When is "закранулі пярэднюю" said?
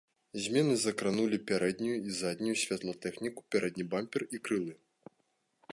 0.83-1.97